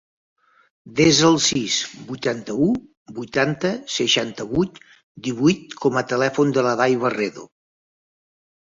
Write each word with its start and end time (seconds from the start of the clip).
Desa 0.99 1.27
el 1.27 1.35
sis, 1.47 1.75
vuitanta-u, 2.07 2.71
vuitanta, 3.19 3.75
seixanta-vuit, 3.99 4.83
divuit 5.31 5.79
com 5.87 6.03
a 6.03 6.05
telèfon 6.15 6.59
de 6.59 6.67
l'Aday 6.71 6.99
Barredo. 7.07 7.49